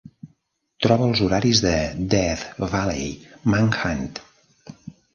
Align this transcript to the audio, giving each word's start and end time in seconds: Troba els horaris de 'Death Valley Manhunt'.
Troba 0.85 1.05
els 1.07 1.21
horaris 1.25 1.61
de 1.67 1.75
'Death 2.15 2.49
Valley 2.75 3.15
Manhunt'. 3.55 4.27